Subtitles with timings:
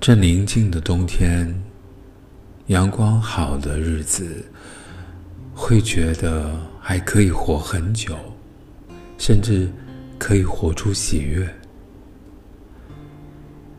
[0.00, 1.62] 这宁静的冬天，
[2.68, 4.42] 阳光好的日子，
[5.54, 8.16] 会觉得还可以活很久，
[9.18, 9.70] 甚至
[10.18, 11.46] 可以活出喜悦。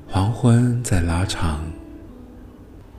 [0.06, 1.66] 黄昏在拉长，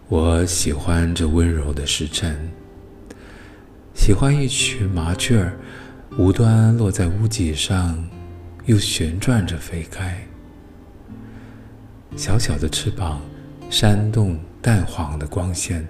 [0.08, 2.50] 我喜欢这温柔的时辰，
[3.94, 5.56] 喜欢一群麻雀儿
[6.18, 8.04] 无端落在屋脊上，
[8.66, 10.20] 又旋转着飞开。
[12.14, 13.20] 小小的翅膀
[13.70, 15.86] 扇动淡黄的光线，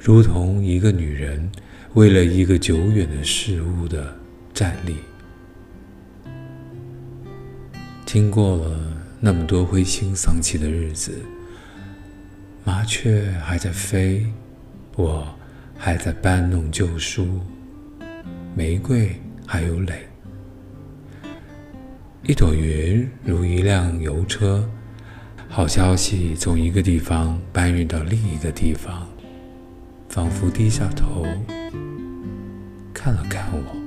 [0.00, 1.50] 如同一个女人
[1.94, 4.14] 为了一个久远的事物的
[4.52, 4.96] 站立。
[8.04, 11.18] 经过了那么多灰心丧气的日子，
[12.64, 14.26] 麻雀还在飞，
[14.96, 15.26] 我
[15.78, 17.40] 还在搬弄旧书，
[18.54, 20.06] 玫瑰还有蕾。
[22.28, 24.68] 一朵云如一辆邮车，
[25.48, 29.06] 好消息从一个地方搬运到另一个地方，
[30.08, 31.24] 仿佛低下头
[32.92, 33.85] 看了看我。